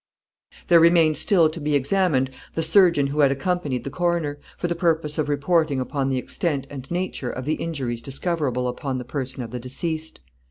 [0.67, 4.73] There remained still to be examined the surgeon who had accompanied the coroner, for the
[4.73, 9.43] purpose of reporting upon the extent and nature of the injuries discoverable upon the person
[9.43, 10.19] of the deceased.